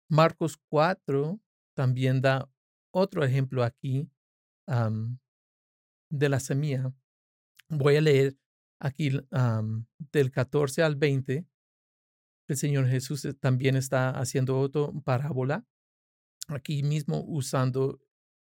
Marcos 0.09 0.57
4 0.69 1.39
también 1.75 2.21
da 2.21 2.49
otro 2.91 3.23
ejemplo 3.23 3.63
aquí 3.63 4.09
de 6.09 6.29
la 6.29 6.39
semilla. 6.39 6.93
Voy 7.69 7.97
a 7.97 8.01
leer 8.01 8.37
aquí 8.79 9.11
del 10.11 10.31
14 10.31 10.83
al 10.83 10.95
20. 10.95 11.45
El 12.49 12.57
Señor 12.57 12.87
Jesús 12.87 13.23
eh, 13.25 13.33
también 13.33 13.75
está 13.75 14.09
haciendo 14.09 14.59
otra 14.59 14.89
parábola, 15.03 15.65
aquí 16.47 16.81
mismo 16.81 17.23
usando 17.27 18.01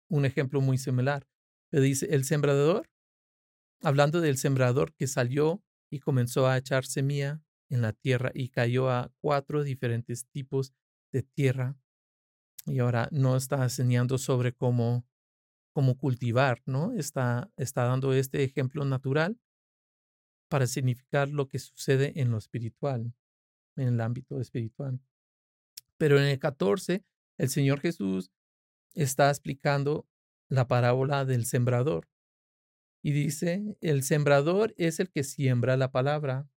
un 0.09 0.25
ejemplo 0.25 0.61
muy 0.61 0.77
similar. 0.77 1.27
Le 1.71 1.81
dice, 1.81 2.05
el 2.11 2.23
sembrador, 2.23 2.87
hablando 3.81 4.21
del 4.21 4.37
sembrador 4.37 4.93
que 4.93 5.07
salió 5.07 5.63
y 5.89 5.99
comenzó 5.99 6.47
a 6.47 6.57
echar 6.57 6.85
semilla 6.85 7.41
en 7.67 7.81
la 7.81 7.93
tierra 7.93 8.31
y 8.33 8.49
cayó 8.49 8.91
a 8.91 9.11
cuatro 9.21 9.63
diferentes 9.63 10.27
tipos 10.27 10.71
de 11.11 11.23
tierra. 11.23 11.75
Y 12.67 12.79
ahora 12.79 13.09
no 13.11 13.35
está 13.35 13.63
enseñando 13.63 14.19
sobre 14.19 14.53
cómo, 14.53 15.03
cómo 15.73 15.97
cultivar, 15.97 16.61
¿no? 16.67 16.93
Está, 16.93 17.51
está 17.57 17.85
dando 17.85 18.13
este 18.13 18.43
ejemplo 18.43 18.85
natural 18.85 19.39
para 20.47 20.67
significar 20.67 21.27
lo 21.29 21.47
que 21.47 21.57
sucede 21.57 22.21
en 22.21 22.29
lo 22.29 22.37
espiritual, 22.37 23.15
en 23.75 23.89
el 23.89 24.01
ámbito 24.01 24.39
espiritual. 24.39 24.99
Pero 25.97 26.19
en 26.19 26.25
el 26.25 26.39
14, 26.39 27.03
el 27.37 27.49
Señor 27.49 27.79
Jesús 27.79 28.31
está 28.93 29.29
explicando 29.29 30.07
la 30.49 30.67
parábola 30.67 31.25
del 31.25 31.45
sembrador. 31.45 32.07
Y 33.01 33.11
dice, 33.11 33.77
el 33.81 34.03
sembrador 34.03 34.73
es 34.77 34.99
el 34.99 35.11
que 35.11 35.23
siembra 35.23 35.77
la 35.77 35.91
palabra, 35.91 36.49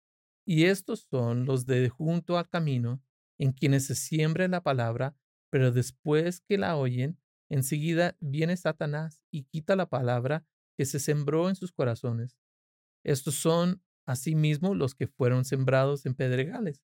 y 0.45 0.65
estos 0.65 1.09
son 1.11 1.45
los 1.45 1.67
de 1.67 1.89
junto 1.89 2.39
al 2.39 2.49
camino, 2.49 3.03
en 3.39 3.53
quienes 3.53 3.87
se 3.87 3.95
siembra 3.97 4.47
la 4.49 4.63
palabra, 4.63 5.17
pero 5.51 5.73
después 5.73 6.41
que 6.41 6.57
la 6.57 6.77
oyen, 6.77 7.19
enseguida 7.49 8.17
viene 8.21 8.57
Satanás 8.57 9.23
y 9.31 9.45
quita 9.45 9.77
la 9.77 9.89
palabra 9.89 10.47
que 10.77 10.87
se 10.87 11.01
sembró 11.01 11.49
en 11.49 11.57
sus 11.57 11.73
corazones. 11.73 12.39
Estos 13.05 13.35
son 13.35 13.83
asimismo 14.07 14.75
los 14.75 14.95
que 14.95 15.09
fueron 15.09 15.45
sembrados 15.45 16.07
en 16.07 16.15
pedregales, 16.15 16.83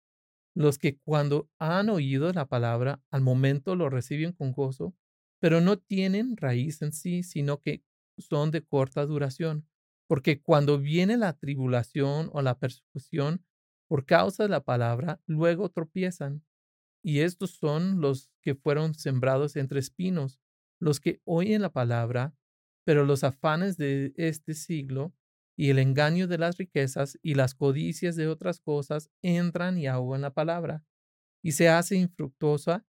los 0.54 0.78
que 0.78 0.98
cuando 0.98 1.48
han 1.58 1.88
oído 1.88 2.32
la 2.32 2.46
palabra, 2.46 3.00
al 3.10 3.22
momento 3.22 3.76
lo 3.76 3.88
reciben 3.88 4.32
con 4.32 4.52
gozo, 4.52 4.94
pero 5.40 5.60
no 5.60 5.78
tienen 5.78 6.36
raíz 6.36 6.82
en 6.82 6.92
sí, 6.92 7.22
sino 7.22 7.60
que 7.60 7.82
son 8.18 8.50
de 8.50 8.62
corta 8.62 9.04
duración, 9.06 9.66
porque 10.06 10.40
cuando 10.40 10.78
viene 10.78 11.16
la 11.16 11.32
tribulación 11.32 12.30
o 12.32 12.42
la 12.42 12.58
persecución 12.58 13.44
por 13.88 14.04
causa 14.04 14.44
de 14.44 14.48
la 14.48 14.62
palabra, 14.62 15.20
luego 15.26 15.68
tropiezan. 15.68 16.44
Y 17.02 17.20
estos 17.20 17.50
son 17.50 18.00
los 18.00 18.30
que 18.40 18.54
fueron 18.54 18.94
sembrados 18.94 19.56
entre 19.56 19.80
espinos, 19.80 20.38
los 20.80 21.00
que 21.00 21.20
oyen 21.24 21.62
la 21.62 21.70
palabra, 21.72 22.34
pero 22.84 23.04
los 23.04 23.24
afanes 23.24 23.76
de 23.76 24.12
este 24.16 24.54
siglo 24.54 25.12
y 25.56 25.70
el 25.70 25.78
engaño 25.78 26.26
de 26.26 26.38
las 26.38 26.56
riquezas 26.56 27.18
y 27.22 27.34
las 27.34 27.54
codicias 27.54 28.16
de 28.16 28.28
otras 28.28 28.60
cosas 28.60 29.10
entran 29.22 29.78
y 29.78 29.86
ahogan 29.86 30.22
la 30.22 30.32
palabra, 30.32 30.84
y 31.42 31.52
se 31.52 31.68
hace 31.68 31.96
infructuosa 31.96 32.86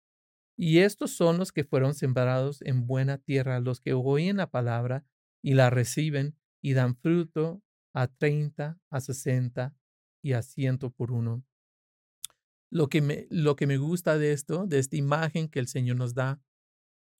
y 0.55 0.79
estos 0.79 1.11
son 1.11 1.37
los 1.37 1.51
que 1.51 1.63
fueron 1.63 1.95
sembrados 1.95 2.61
en 2.61 2.85
buena 2.85 3.17
tierra, 3.17 3.59
los 3.59 3.81
que 3.81 3.93
oyen 3.93 4.37
la 4.37 4.51
palabra 4.51 5.05
y 5.41 5.55
la 5.55 5.69
reciben 5.69 6.37
y 6.61 6.73
dan 6.73 6.95
fruto 6.95 7.63
a 7.93 8.07
treinta, 8.07 8.79
a 8.89 9.01
sesenta 9.01 9.75
y 10.21 10.33
a 10.33 10.41
ciento 10.41 10.91
por 10.91 11.11
uno. 11.11 11.43
Lo 12.69 12.87
que, 12.87 13.01
me, 13.01 13.27
lo 13.29 13.55
que 13.55 13.67
me 13.67 13.77
gusta 13.77 14.17
de 14.17 14.31
esto, 14.31 14.65
de 14.65 14.79
esta 14.79 14.95
imagen 14.95 15.47
que 15.47 15.59
el 15.59 15.67
Señor 15.67 15.97
nos 15.97 16.13
da, 16.13 16.41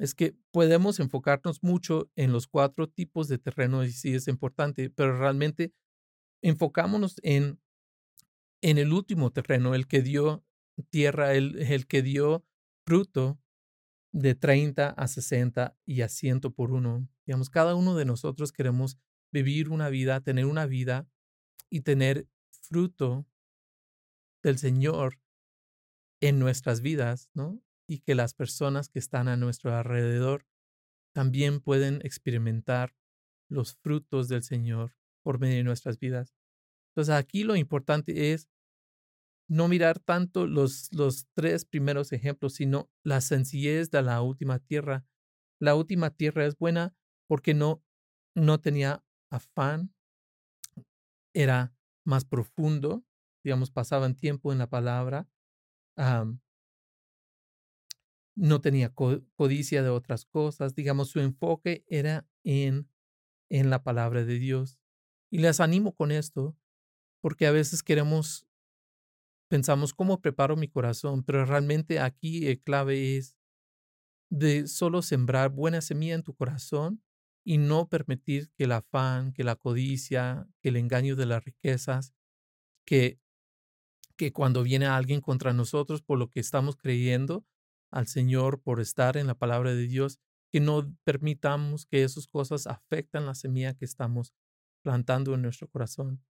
es 0.03 0.15
que 0.15 0.35
podemos 0.51 0.99
enfocarnos 0.99 1.63
mucho 1.63 2.11
en 2.17 2.33
los 2.33 2.45
cuatro 2.47 2.89
tipos 2.89 3.29
de 3.29 3.37
terreno 3.37 3.85
y 3.85 3.91
sí 3.93 4.13
es 4.13 4.27
importante, 4.27 4.89
pero 4.89 5.17
realmente 5.17 5.71
enfocámonos 6.41 7.15
en, 7.23 7.61
en 8.61 8.79
el 8.79 8.91
último 8.91 9.31
terreno, 9.31 9.75
el 9.75 9.87
que 9.87 10.01
dio 10.01 10.43
tierra, 10.89 11.35
el, 11.35 11.57
el 11.57 11.87
que 11.87 12.01
dio 12.01 12.45
fruto 12.85 13.39
de 14.11 14.35
30 14.35 14.89
a 14.89 15.07
60 15.07 15.77
y 15.85 16.01
a 16.01 16.09
100 16.09 16.41
por 16.53 16.73
uno. 16.73 17.07
Digamos, 17.25 17.49
cada 17.49 17.73
uno 17.73 17.95
de 17.95 18.03
nosotros 18.03 18.51
queremos 18.51 18.97
vivir 19.31 19.69
una 19.69 19.87
vida, 19.87 20.19
tener 20.19 20.45
una 20.47 20.65
vida 20.65 21.07
y 21.69 21.79
tener 21.79 22.27
fruto 22.51 23.25
del 24.43 24.57
Señor 24.57 25.17
en 26.19 26.39
nuestras 26.39 26.81
vidas, 26.81 27.29
¿no? 27.33 27.61
Y 27.87 27.99
que 27.99 28.15
las 28.15 28.33
personas 28.33 28.89
que 28.89 28.99
están 28.99 29.27
a 29.27 29.37
nuestro 29.37 29.75
alrededor 29.75 30.45
también 31.13 31.59
pueden 31.59 32.01
experimentar 32.03 32.95
los 33.49 33.75
frutos 33.75 34.27
del 34.27 34.43
Señor 34.43 34.95
por 35.23 35.39
medio 35.39 35.57
de 35.57 35.63
nuestras 35.63 35.99
vidas. 35.99 36.33
Entonces 36.91 37.13
aquí 37.13 37.43
lo 37.43 37.55
importante 37.55 38.33
es 38.33 38.49
no 39.49 39.67
mirar 39.67 39.99
tanto 39.99 40.47
los, 40.47 40.91
los 40.93 41.27
tres 41.33 41.65
primeros 41.65 42.11
ejemplos, 42.11 42.55
sino 42.55 42.89
la 43.03 43.21
sencillez 43.21 43.91
de 43.91 44.01
la 44.01 44.21
última 44.21 44.59
tierra. 44.59 45.05
La 45.59 45.75
última 45.75 46.09
tierra 46.09 46.45
es 46.45 46.57
buena 46.57 46.95
porque 47.27 47.53
no, 47.53 47.83
no 48.35 48.59
tenía 48.59 49.03
afán, 49.29 49.93
era 51.33 51.75
más 52.05 52.25
profundo, 52.25 53.03
digamos, 53.43 53.71
pasaban 53.71 54.15
tiempo 54.15 54.51
en 54.51 54.59
la 54.59 54.69
palabra, 54.69 55.27
no 58.35 58.61
tenía 58.61 58.93
codicia 58.93 59.83
de 59.83 59.89
otras 59.89 60.25
cosas, 60.25 60.75
digamos, 60.75 61.09
su 61.09 61.19
enfoque 61.19 61.83
era 61.87 62.27
en, 62.43 62.89
en 63.49 63.69
la 63.69 63.83
palabra 63.83 64.25
de 64.25 64.39
Dios. 64.39 64.79
Y 65.29 65.39
les 65.39 65.59
animo 65.59 65.95
con 65.95 66.11
esto, 66.11 66.55
porque 67.21 67.47
a 67.47 67.51
veces 67.51 67.83
queremos 67.83 68.47
pensamos 69.53 69.93
cómo 69.93 70.19
preparo 70.19 70.55
mi 70.55 70.67
corazón, 70.67 71.23
pero 71.23 71.45
realmente 71.45 71.99
aquí 71.99 72.47
el 72.47 72.59
clave 72.59 73.17
es 73.17 73.37
de 74.31 74.67
solo 74.67 75.03
sembrar 75.03 75.51
buena 75.51 75.79
semilla 75.79 76.15
en 76.15 76.23
tu 76.23 76.33
corazón 76.33 77.03
y 77.45 77.59
no 77.59 77.87
permitir 77.87 78.49
que 78.57 78.63
el 78.63 78.71
afán, 78.71 79.31
que 79.31 79.43
la 79.43 79.55
codicia, 79.55 80.47
que 80.59 80.69
el 80.69 80.77
engaño 80.77 81.15
de 81.15 81.27
las 81.27 81.45
riquezas, 81.45 82.15
que, 82.83 83.19
que 84.17 84.33
cuando 84.33 84.63
viene 84.63 84.87
alguien 84.87 85.21
contra 85.21 85.53
nosotros 85.53 86.01
por 86.01 86.17
lo 86.17 86.31
que 86.31 86.39
estamos 86.39 86.75
creyendo 86.75 87.45
al 87.93 88.07
Señor, 88.07 88.59
por 88.59 88.79
estar 88.79 89.17
en 89.17 89.27
la 89.27 89.35
palabra 89.35 89.73
de 89.73 89.87
Dios, 89.87 90.19
que 90.51 90.59
no 90.59 90.95
permitamos 91.03 91.85
que 91.85 92.03
esas 92.03 92.27
cosas 92.27 92.65
afecten 92.65 93.27
la 93.27 93.35
semilla 93.35 93.75
que 93.75 93.85
estamos 93.85 94.33
plantando 94.83 95.35
en 95.35 95.43
nuestro 95.43 95.67
corazón. 95.67 96.23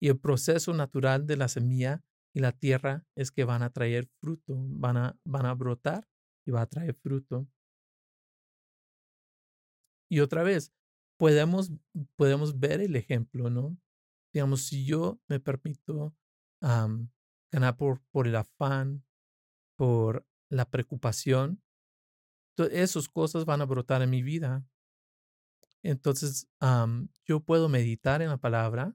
Y 0.00 0.08
el 0.08 0.18
proceso 0.18 0.72
natural 0.72 1.26
de 1.26 1.36
la 1.36 1.48
semilla 1.48 2.02
y 2.32 2.40
la 2.40 2.52
tierra 2.52 3.04
es 3.16 3.32
que 3.32 3.44
van 3.44 3.62
a 3.62 3.70
traer 3.70 4.08
fruto, 4.20 4.54
van 4.56 4.96
a, 4.96 5.18
van 5.24 5.46
a 5.46 5.54
brotar 5.54 6.08
y 6.46 6.52
va 6.52 6.62
a 6.62 6.66
traer 6.66 6.94
fruto. 6.94 7.48
Y 10.08 10.20
otra 10.20 10.44
vez, 10.44 10.72
podemos, 11.18 11.72
podemos 12.16 12.58
ver 12.58 12.80
el 12.80 12.94
ejemplo, 12.94 13.50
¿no? 13.50 13.76
Digamos, 14.32 14.62
si 14.62 14.84
yo 14.84 15.20
me 15.28 15.40
permito 15.40 16.14
ganar 16.60 17.76
por, 17.76 18.00
por 18.12 18.28
el 18.28 18.36
afán, 18.36 19.04
por 19.76 20.24
la 20.50 20.68
preocupación, 20.68 21.62
esas 22.70 23.08
cosas 23.08 23.44
van 23.46 23.62
a 23.62 23.64
brotar 23.64 24.02
en 24.02 24.10
mi 24.10 24.22
vida. 24.22 24.66
Entonces, 25.82 26.48
yo 27.24 27.40
puedo 27.40 27.68
meditar 27.68 28.20
en 28.20 28.28
la 28.28 28.36
palabra 28.36 28.94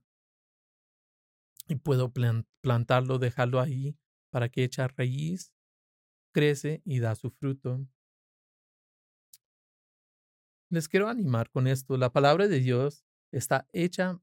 y 1.67 1.75
puedo 1.75 2.13
plantarlo, 2.61 3.17
dejarlo 3.17 3.59
ahí 3.59 3.97
para 4.29 4.49
que 4.49 4.63
echa 4.63 4.87
raíz, 4.87 5.51
crece 6.31 6.81
y 6.85 6.99
da 6.99 7.15
su 7.15 7.31
fruto. 7.31 7.87
Les 10.69 10.87
quiero 10.87 11.07
animar 11.07 11.49
con 11.49 11.67
esto. 11.67 11.97
La 11.97 12.11
palabra 12.11 12.47
de 12.47 12.59
Dios 12.59 13.05
está 13.31 13.67
hecha 13.71 14.21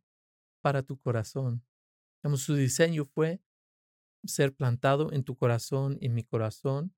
para 0.61 0.83
tu 0.83 1.01
corazón. 1.01 1.65
su 2.37 2.55
diseño 2.55 3.07
fue 3.07 3.43
ser 4.25 4.55
plantado 4.55 5.13
en 5.13 5.25
tu 5.25 5.37
corazón, 5.37 5.99
en 6.01 6.15
mi 6.15 6.23
corazón. 6.23 6.95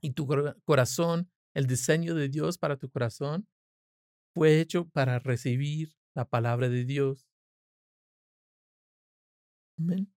Y 0.00 0.12
tu 0.12 0.26
corazón, 0.64 1.30
el 1.54 1.66
diseño 1.66 2.14
de 2.14 2.28
Dios 2.28 2.58
para 2.58 2.76
tu 2.76 2.90
corazón, 2.90 3.48
fue 4.34 4.60
hecho 4.60 4.88
para 4.88 5.18
recibir 5.18 5.96
la 6.14 6.24
palabra 6.24 6.68
de 6.68 6.84
Dios. 6.84 7.28
Amén. 9.78 10.12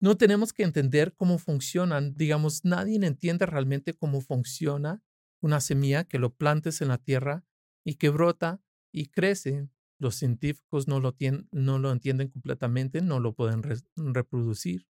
No 0.00 0.16
tenemos 0.16 0.52
que 0.52 0.62
entender 0.62 1.14
cómo 1.14 1.38
funcionan. 1.38 2.14
Digamos, 2.16 2.64
nadie 2.64 2.96
entiende 3.04 3.46
realmente 3.46 3.94
cómo 3.94 4.20
funciona 4.20 5.02
una 5.40 5.60
semilla 5.60 6.04
que 6.04 6.18
lo 6.18 6.34
plantes 6.34 6.80
en 6.80 6.88
la 6.88 6.98
tierra 6.98 7.44
y 7.84 7.94
que 7.94 8.10
brota 8.10 8.60
y 8.92 9.06
crece. 9.06 9.68
Los 9.98 10.16
científicos 10.16 10.88
no 10.88 11.00
lo, 11.00 11.16
no 11.52 11.78
lo 11.78 11.90
entienden 11.90 12.28
completamente, 12.28 13.00
no 13.00 13.20
lo 13.20 13.34
pueden 13.34 13.62
reproducir. 13.96 14.86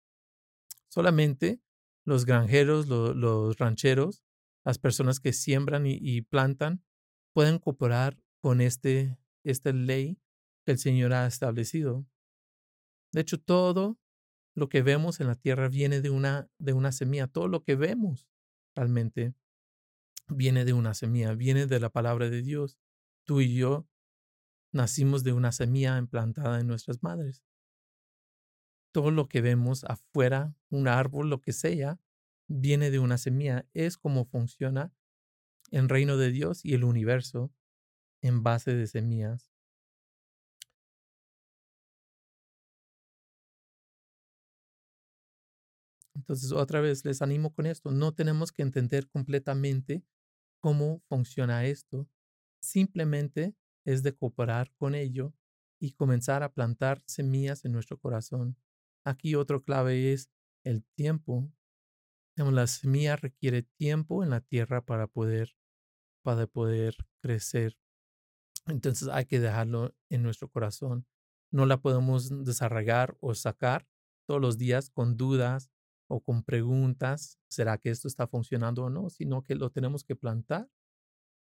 Solamente 0.88 1.60
los 2.04 2.24
granjeros, 2.24 2.88
los 2.88 3.56
rancheros, 3.58 4.22
las 4.64 4.78
personas 4.78 5.20
que 5.20 5.32
siembran 5.32 5.84
y, 5.86 6.22
plantan, 6.22 6.82
pueden 7.32 7.58
cooperar 7.58 8.18
con 8.40 8.60
este, 8.60 9.18
esta 9.42 9.72
ley 9.72 10.18
que 10.64 10.72
el 10.72 10.78
Señor 10.78 11.12
ha 11.12 11.26
establecido. 11.26 12.06
De 13.12 13.20
hecho, 13.20 13.40
todo 13.40 13.98
lo 14.54 14.68
que 14.68 14.82
vemos 14.82 15.20
en 15.20 15.26
la 15.26 15.34
tierra 15.34 15.68
viene 15.68 16.00
de 16.00 16.10
una, 16.10 16.48
de 16.58 16.72
una 16.72 16.92
semilla. 16.92 17.26
Todo 17.26 17.48
lo 17.48 17.62
que 17.62 17.74
vemos 17.74 18.28
realmente 18.74 19.34
viene 20.28 20.64
de 20.64 20.72
una 20.72 20.94
semilla, 20.94 21.34
viene 21.34 21.66
de 21.66 21.80
la 21.80 21.90
palabra 21.90 22.30
de 22.30 22.42
Dios. 22.42 22.78
Tú 23.24 23.40
y 23.40 23.54
yo 23.54 23.86
nacimos 24.72 25.24
de 25.24 25.32
una 25.32 25.52
semilla 25.52 25.98
implantada 25.98 26.60
en 26.60 26.66
nuestras 26.66 27.02
madres. 27.02 27.44
Todo 28.94 29.10
lo 29.12 29.28
que 29.28 29.42
vemos 29.42 29.84
afuera, 29.84 30.56
un 30.70 30.88
árbol, 30.88 31.28
lo 31.30 31.42
que 31.42 31.52
sea, 31.52 32.00
viene 32.48 32.90
de 32.90 32.98
una 33.00 33.18
semilla. 33.18 33.66
Es 33.74 33.98
como 33.98 34.24
funciona 34.24 34.94
el 35.72 35.88
reino 35.88 36.16
de 36.18 36.32
Dios 36.32 36.64
y 36.64 36.74
el 36.74 36.84
universo 36.84 37.52
en 38.22 38.42
base 38.42 38.74
de 38.74 38.86
semillas. 38.88 39.50
Entonces, 46.14 46.52
otra 46.52 46.80
vez 46.80 47.04
les 47.04 47.22
animo 47.22 47.52
con 47.54 47.66
esto. 47.66 47.90
No 47.90 48.12
tenemos 48.14 48.52
que 48.52 48.62
entender 48.62 49.08
completamente 49.08 50.04
cómo 50.60 51.02
funciona 51.08 51.66
esto. 51.66 52.08
Simplemente 52.60 53.54
es 53.84 54.02
de 54.02 54.14
cooperar 54.16 54.72
con 54.76 54.94
ello 54.94 55.34
y 55.80 55.92
comenzar 55.92 56.42
a 56.42 56.52
plantar 56.52 57.02
semillas 57.06 57.64
en 57.64 57.72
nuestro 57.72 57.98
corazón. 57.98 58.56
Aquí 59.04 59.34
otro 59.34 59.62
clave 59.62 60.12
es 60.12 60.30
el 60.64 60.84
tiempo. 60.96 61.50
La 62.36 62.66
semilla 62.66 63.16
requiere 63.16 63.62
tiempo 63.62 64.24
en 64.24 64.30
la 64.30 64.40
tierra 64.40 64.84
para 64.84 65.06
poder, 65.06 65.54
para 66.22 66.46
poder 66.46 66.96
crecer. 67.22 67.78
Entonces 68.66 69.08
hay 69.08 69.26
que 69.26 69.40
dejarlo 69.40 69.94
en 70.10 70.22
nuestro 70.22 70.48
corazón. 70.48 71.06
No 71.52 71.66
la 71.66 71.80
podemos 71.80 72.44
desarrollar 72.44 73.16
o 73.20 73.34
sacar 73.34 73.86
todos 74.26 74.40
los 74.40 74.58
días 74.58 74.90
con 74.90 75.16
dudas 75.16 75.70
o 76.08 76.20
con 76.20 76.42
preguntas. 76.42 77.38
¿Será 77.48 77.78
que 77.78 77.90
esto 77.90 78.08
está 78.08 78.26
funcionando 78.26 78.84
o 78.84 78.90
no? 78.90 79.10
Sino 79.10 79.42
que 79.42 79.54
lo 79.54 79.70
tenemos 79.70 80.02
que 80.02 80.16
plantar, 80.16 80.68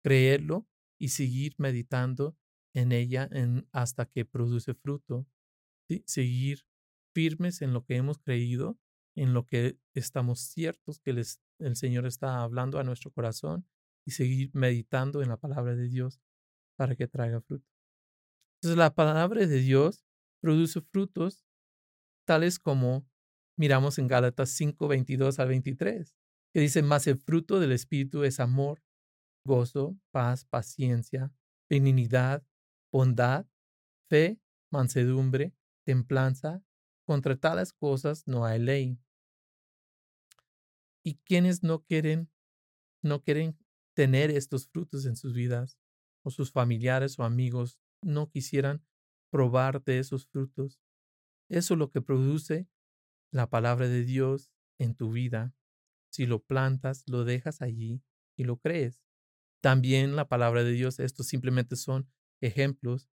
creerlo 0.03 0.67
y 0.99 1.09
seguir 1.09 1.55
meditando 1.57 2.35
en 2.75 2.91
ella 2.91 3.29
hasta 3.71 4.05
que 4.05 4.25
produce 4.25 4.73
fruto. 4.73 5.25
Seguir 6.05 6.65
firmes 7.13 7.61
en 7.61 7.73
lo 7.73 7.83
que 7.83 7.95
hemos 7.95 8.19
creído, 8.19 8.77
en 9.15 9.33
lo 9.33 9.45
que 9.45 9.77
estamos 9.93 10.39
ciertos 10.39 10.99
que 10.99 11.11
el 11.59 11.75
Señor 11.75 12.05
está 12.05 12.41
hablando 12.41 12.79
a 12.79 12.83
nuestro 12.83 13.11
corazón 13.11 13.67
y 14.05 14.11
seguir 14.11 14.49
meditando 14.53 15.21
en 15.21 15.29
la 15.29 15.37
palabra 15.37 15.75
de 15.75 15.87
Dios 15.87 16.19
para 16.75 16.95
que 16.95 17.07
traiga 17.07 17.41
fruto. 17.41 17.67
Entonces 18.57 18.77
la 18.77 18.93
palabra 18.93 19.45
de 19.45 19.59
Dios 19.59 20.05
produce 20.41 20.81
frutos 20.81 21.45
tales 22.25 22.59
como 22.59 23.05
miramos 23.57 23.99
en 23.99 24.07
Gálatas 24.07 24.49
5, 24.51 24.87
22 24.87 25.39
al 25.39 25.49
23, 25.49 26.15
que 26.53 26.59
dice, 26.59 26.81
más 26.81 27.07
el 27.07 27.17
fruto 27.17 27.59
del 27.59 27.71
Espíritu 27.71 28.23
es 28.23 28.39
amor, 28.39 28.81
gozo, 29.45 29.97
paz, 30.11 30.45
paciencia, 30.45 31.31
benignidad, 31.69 32.43
bondad, 32.91 33.45
fe, 34.09 34.39
mansedumbre, 34.71 35.53
templanza. 35.85 36.63
Contra 37.05 37.35
tales 37.35 37.73
cosas 37.73 38.27
no 38.27 38.45
hay 38.45 38.59
ley. 38.59 38.99
Y 41.03 41.15
quienes 41.25 41.63
no 41.63 41.83
quieren, 41.83 42.31
no 43.01 43.21
quieren 43.21 43.57
tener 43.93 44.31
estos 44.31 44.67
frutos 44.67 45.05
en 45.05 45.15
sus 45.15 45.33
vidas, 45.33 45.77
o 46.23 46.31
sus 46.31 46.51
familiares 46.51 47.19
o 47.19 47.23
amigos 47.23 47.77
no 48.01 48.29
quisieran 48.29 48.83
probar 49.29 49.83
de 49.83 49.99
esos 49.99 50.25
frutos. 50.25 50.79
Eso 51.49 51.73
es 51.73 51.77
lo 51.77 51.91
que 51.91 52.01
produce 52.01 52.67
la 53.31 53.49
palabra 53.49 53.87
de 53.87 54.03
Dios 54.03 54.51
en 54.79 54.95
tu 54.95 55.11
vida. 55.11 55.53
Si 56.11 56.25
lo 56.25 56.43
plantas, 56.43 57.03
lo 57.07 57.25
dejas 57.25 57.61
allí 57.61 58.01
y 58.37 58.43
lo 58.43 58.57
crees. 58.57 59.03
También 59.61 60.15
la 60.15 60.27
palabra 60.27 60.63
de 60.63 60.71
Dios, 60.71 60.99
estos 60.99 61.27
simplemente 61.27 61.75
son 61.75 62.09
ejemplos, 62.41 63.09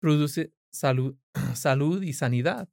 produce 0.00 0.52
salud, 0.70 1.16
salud 1.54 2.02
y 2.02 2.12
sanidad. 2.12 2.68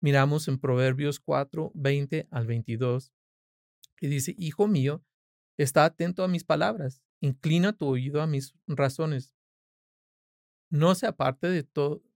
Miramos 0.00 0.46
en 0.48 0.58
Proverbios 0.58 1.18
4, 1.20 1.72
20 1.74 2.28
al 2.30 2.46
22, 2.46 3.12
que 3.96 4.08
dice, 4.08 4.34
Hijo 4.38 4.68
mío, 4.68 5.04
está 5.56 5.84
atento 5.84 6.22
a 6.22 6.28
mis 6.28 6.44
palabras, 6.44 7.02
inclina 7.20 7.72
tu 7.72 7.86
oído 7.86 8.22
a 8.22 8.26
mis 8.26 8.54
razones. 8.66 9.34
No 10.70 10.94
se 10.94 11.06
aparte 11.06 11.48
de, 11.48 11.66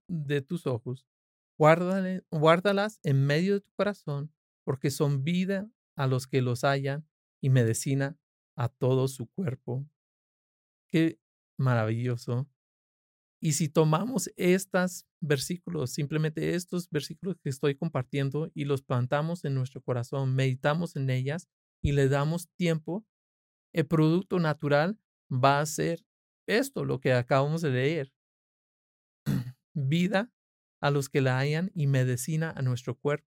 de 0.07 0.41
tus 0.41 0.65
ojos, 0.67 1.05
guárdalas 1.57 2.99
en 3.03 3.25
medio 3.25 3.55
de 3.55 3.61
tu 3.61 3.71
corazón, 3.75 4.33
porque 4.63 4.91
son 4.91 5.23
vida 5.23 5.69
a 5.95 6.07
los 6.07 6.27
que 6.27 6.41
los 6.41 6.63
hallan 6.63 7.07
y 7.41 7.49
medicina 7.49 8.17
a 8.55 8.69
todo 8.69 9.07
su 9.07 9.27
cuerpo. 9.27 9.85
Qué 10.91 11.19
maravilloso. 11.57 12.47
Y 13.43 13.51
si 13.53 13.67
tomamos 13.67 14.31
estos 14.37 15.05
versículos, 15.19 15.91
simplemente 15.91 16.55
estos 16.55 16.89
versículos 16.89 17.35
que 17.43 17.49
estoy 17.49 17.75
compartiendo 17.75 18.49
y 18.53 18.63
los 18.63 18.83
plantamos 18.83 19.43
en 19.43 19.53
nuestro 19.53 19.81
corazón, 19.81 20.33
meditamos 20.33 20.95
en 20.95 21.09
ellas 21.09 21.49
y 21.81 21.91
le 21.91 22.07
damos 22.07 22.47
tiempo, 22.55 23.05
el 23.73 23.85
producto 23.85 24.39
natural 24.39 24.97
va 25.29 25.59
a 25.59 25.65
ser 25.65 26.05
esto, 26.47 26.85
lo 26.85 27.01
que 27.01 27.11
acabamos 27.11 27.61
de 27.61 27.71
leer. 27.71 28.13
Vida 29.73 30.31
a 30.79 30.89
los 30.89 31.09
que 31.09 31.19
la 31.19 31.37
hayan 31.37 31.69
y 31.75 31.87
medicina 31.87 32.53
a 32.55 32.61
nuestro 32.61 32.95
cuerpo. 32.95 33.27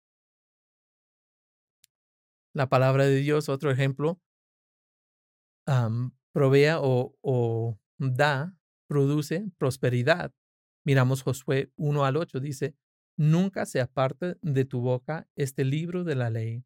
La 2.52 2.68
palabra 2.68 3.06
de 3.06 3.16
Dios, 3.16 3.48
otro 3.48 3.70
ejemplo, 3.70 4.20
provea 6.34 6.82
o, 6.82 7.16
o 7.22 7.78
da, 7.96 8.54
produce 8.92 9.50
prosperidad. 9.58 10.32
Miramos 10.84 11.22
Josué 11.22 11.72
1 11.76 12.04
al 12.04 12.16
8, 12.16 12.40
dice, 12.40 12.74
nunca 13.16 13.66
se 13.66 13.80
aparte 13.80 14.36
de 14.42 14.64
tu 14.64 14.80
boca 14.80 15.28
este 15.36 15.64
libro 15.64 16.04
de 16.04 16.14
la 16.14 16.30
ley, 16.30 16.64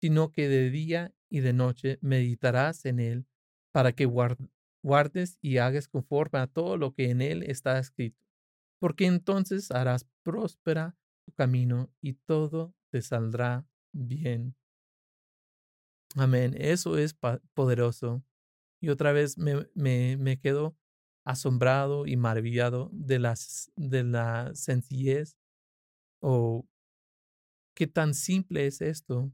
sino 0.00 0.30
que 0.32 0.48
de 0.48 0.70
día 0.70 1.12
y 1.28 1.40
de 1.40 1.52
noche 1.52 1.98
meditarás 2.00 2.84
en 2.84 3.00
él 3.00 3.26
para 3.72 3.92
que 3.92 4.06
guardes 4.06 5.38
y 5.42 5.58
hagas 5.58 5.88
conforme 5.88 6.38
a 6.38 6.46
todo 6.46 6.76
lo 6.76 6.94
que 6.94 7.10
en 7.10 7.20
él 7.20 7.42
está 7.42 7.78
escrito 7.78 8.26
porque 8.78 9.06
entonces 9.06 9.70
harás 9.70 10.06
próspera 10.22 10.96
tu 11.24 11.32
camino 11.32 11.90
y 12.00 12.14
todo 12.14 12.74
te 12.90 13.02
saldrá 13.02 13.66
bien. 13.92 14.54
Amén. 16.14 16.54
Eso 16.58 16.96
es 16.98 17.16
poderoso. 17.54 18.24
Y 18.80 18.90
otra 18.90 19.12
vez 19.12 19.38
me, 19.38 19.68
me, 19.74 20.16
me 20.18 20.38
quedo 20.38 20.76
asombrado 21.26 22.06
y 22.06 22.16
maravillado 22.16 22.88
de, 22.92 23.18
las, 23.18 23.70
de 23.76 24.04
la 24.04 24.54
sencillez 24.54 25.36
o 26.22 26.66
qué 27.74 27.86
tan 27.86 28.14
simple 28.14 28.66
es 28.66 28.80
esto. 28.80 29.32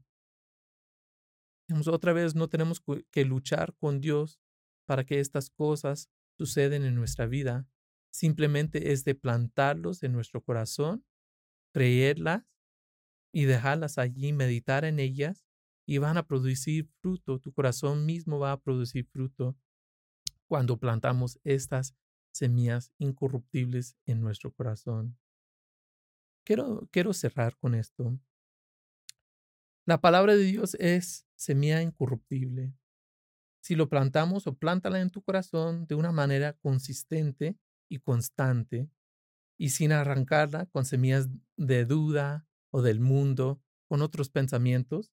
Otra 1.87 2.11
vez 2.11 2.35
no 2.35 2.49
tenemos 2.49 2.83
que 3.11 3.25
luchar 3.25 3.73
con 3.75 4.01
Dios 4.01 4.39
para 4.85 5.05
que 5.05 5.19
estas 5.19 5.49
cosas 5.49 6.09
suceden 6.37 6.83
en 6.83 6.95
nuestra 6.95 7.27
vida 7.27 7.67
simplemente 8.11 8.91
es 8.91 9.03
de 9.05 9.15
plantarlos 9.15 10.03
en 10.03 10.11
nuestro 10.11 10.41
corazón, 10.41 11.05
creerlas 11.73 12.43
y 13.31 13.45
dejarlas 13.45 13.97
allí, 13.97 14.33
meditar 14.33 14.85
en 14.85 14.99
ellas 14.99 15.45
y 15.87 15.97
van 15.97 16.17
a 16.17 16.27
producir 16.27 16.87
fruto. 17.01 17.39
Tu 17.39 17.51
corazón 17.53 18.05
mismo 18.05 18.39
va 18.39 18.51
a 18.51 18.59
producir 18.59 19.05
fruto 19.05 19.57
cuando 20.47 20.77
plantamos 20.77 21.39
estas 21.43 21.95
semillas 22.31 22.91
incorruptibles 22.97 23.95
en 24.05 24.21
nuestro 24.21 24.51
corazón. 24.51 25.17
Quiero, 26.45 26.87
quiero 26.91 27.13
cerrar 27.13 27.55
con 27.57 27.75
esto. 27.75 28.19
La 29.85 30.01
palabra 30.01 30.35
de 30.35 30.43
Dios 30.43 30.75
es 30.75 31.25
semilla 31.35 31.81
incorruptible. 31.81 32.73
Si 33.61 33.75
lo 33.75 33.87
plantamos 33.87 34.47
o 34.47 34.57
plántala 34.57 34.99
en 34.99 35.09
tu 35.09 35.21
corazón 35.21 35.85
de 35.87 35.95
una 35.95 36.11
manera 36.11 36.53
consistente 36.53 37.57
y 37.89 37.99
constante 37.99 38.89
y 39.57 39.69
sin 39.69 39.91
arrancarla 39.91 40.65
con 40.65 40.85
semillas 40.85 41.29
de 41.55 41.85
duda 41.85 42.47
o 42.71 42.81
del 42.81 42.99
mundo, 42.99 43.61
con 43.87 44.01
otros 44.01 44.29
pensamientos, 44.29 45.13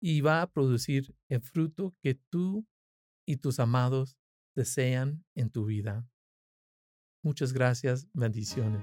y 0.00 0.20
va 0.20 0.42
a 0.42 0.50
producir 0.50 1.14
el 1.28 1.40
fruto 1.40 1.94
que 2.02 2.14
tú 2.14 2.66
y 3.24 3.36
tus 3.36 3.60
amados 3.60 4.16
desean 4.54 5.24
en 5.34 5.50
tu 5.50 5.66
vida. 5.66 6.06
Muchas 7.22 7.52
gracias, 7.52 8.08
bendiciones. 8.12 8.82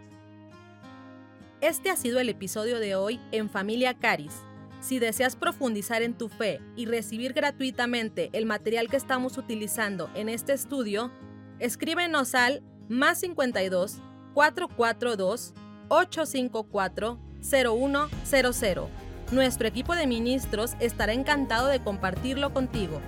Este 1.62 1.90
ha 1.90 1.98
sido 1.98 2.20
el 2.20 2.30
episodio 2.30 2.80
de 2.80 2.96
hoy 2.96 3.20
en 3.32 3.50
Familia 3.50 3.94
Caris. 3.94 4.34
Si 4.80 4.98
deseas 4.98 5.36
profundizar 5.36 6.02
en 6.02 6.18
tu 6.18 6.30
fe 6.30 6.62
y 6.78 6.86
recibir 6.86 7.34
gratuitamente 7.34 8.30
el 8.32 8.46
material 8.46 8.88
que 8.88 8.96
estamos 8.96 9.38
utilizando 9.38 10.10
en 10.16 10.30
este 10.30 10.54
estudio, 10.54 11.12
escríbenos 11.60 12.34
al 12.34 12.64
más 12.88 13.20
52 13.20 14.02
442 14.34 15.54
854 15.90 17.20
0100. 17.42 18.88
Nuestro 19.32 19.68
equipo 19.68 19.96
de 19.96 20.08
ministros 20.08 20.76
estará 20.80 21.14
encantado 21.14 21.68
de 21.68 21.84
compartirlo 21.84 22.54
contigo. 22.54 23.02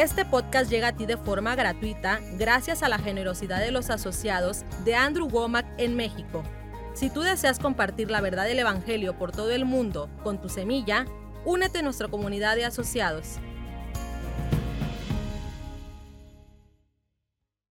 Este 0.00 0.24
podcast 0.24 0.70
llega 0.70 0.88
a 0.88 0.92
ti 0.96 1.04
de 1.04 1.18
forma 1.18 1.54
gratuita 1.54 2.20
gracias 2.38 2.82
a 2.82 2.88
la 2.88 2.98
generosidad 2.98 3.60
de 3.60 3.70
los 3.70 3.90
asociados 3.90 4.64
de 4.82 4.94
Andrew 4.94 5.28
Womack 5.28 5.66
en 5.76 5.94
México. 5.94 6.42
Si 6.94 7.10
tú 7.10 7.20
deseas 7.20 7.58
compartir 7.58 8.10
la 8.10 8.22
verdad 8.22 8.46
del 8.46 8.60
Evangelio 8.60 9.18
por 9.18 9.30
todo 9.30 9.50
el 9.50 9.66
mundo 9.66 10.08
con 10.22 10.40
tu 10.40 10.48
semilla, 10.48 11.04
únete 11.44 11.80
a 11.80 11.82
nuestra 11.82 12.08
comunidad 12.08 12.56
de 12.56 12.64
asociados. 12.64 13.40